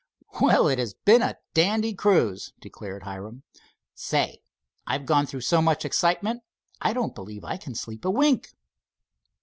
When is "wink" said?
8.09-8.47